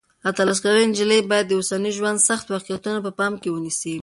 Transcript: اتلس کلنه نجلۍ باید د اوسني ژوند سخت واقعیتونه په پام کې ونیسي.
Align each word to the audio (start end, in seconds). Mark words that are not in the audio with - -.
اتلس 0.29 0.57
کلنه 0.63 0.85
نجلۍ 0.91 1.19
باید 1.29 1.45
د 1.47 1.51
اوسني 1.59 1.91
ژوند 1.97 2.19
سخت 2.29 2.45
واقعیتونه 2.49 2.99
په 3.05 3.11
پام 3.19 3.33
کې 3.41 3.49
ونیسي. 3.53 3.95